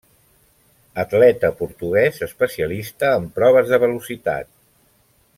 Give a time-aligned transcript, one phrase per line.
[1.03, 4.51] Atleta portuguès especialista en proves de velocitat.